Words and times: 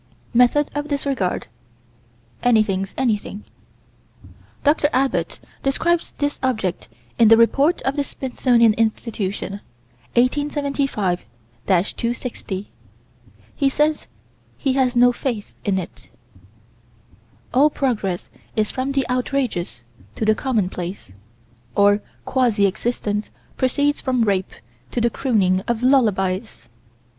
Method 0.33 0.67
of 0.73 0.87
disregard: 0.87 1.45
anything's 2.41 2.95
anything. 2.97 3.43
Dr. 4.63 4.89
Abbott 4.91 5.39
describes 5.61 6.13
this 6.17 6.39
object 6.41 6.87
in 7.19 7.27
the 7.27 7.37
Report 7.37 7.83
of 7.83 7.97
the 7.97 8.03
Smithsonian 8.03 8.73
Institution, 8.73 9.61
1875 10.15 11.23
260. 11.67 12.71
He 13.55 13.69
says 13.69 14.07
he 14.57 14.73
has 14.73 14.95
no 14.95 15.11
faith 15.13 15.53
in 15.63 15.77
it. 15.77 16.07
All 17.53 17.69
progress 17.69 18.27
is 18.55 18.71
from 18.71 18.93
the 18.93 19.07
outrageous 19.07 19.83
to 20.15 20.25
the 20.25 20.33
commonplace. 20.33 21.11
Or 21.75 22.01
quasi 22.25 22.65
existence 22.65 23.29
proceeds 23.55 24.01
from 24.01 24.23
rape 24.23 24.49
to 24.93 24.99
the 24.99 25.11
crooning 25.11 25.61
of 25.67 25.83
lullabies. 25.83 26.69